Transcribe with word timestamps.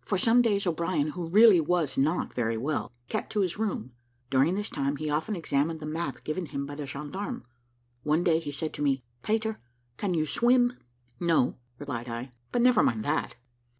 For 0.00 0.18
some 0.18 0.42
days 0.42 0.66
O'Brien, 0.66 1.10
who 1.10 1.28
really 1.28 1.60
was 1.60 1.96
not 1.96 2.34
very 2.34 2.56
well, 2.58 2.90
kept 3.08 3.30
to 3.34 3.40
his 3.40 3.56
room. 3.56 3.92
During 4.28 4.56
this 4.56 4.68
time, 4.68 4.96
he 4.96 5.08
often 5.08 5.36
examined 5.36 5.78
the 5.78 5.86
map 5.86 6.24
given 6.24 6.46
him 6.46 6.66
by 6.66 6.74
the 6.74 6.86
gendarme. 6.86 7.44
One 8.02 8.24
day 8.24 8.40
he 8.40 8.50
said 8.50 8.74
to 8.74 8.82
me, 8.82 9.04
"Peter, 9.22 9.60
can 9.96 10.12
you 10.12 10.26
swim?" 10.26 10.72
"No," 11.20 11.54
replied 11.78 12.08
I; 12.08 12.32
"but 12.50 12.62
never 12.62 12.82
mind 12.82 13.04
that." 13.04 13.36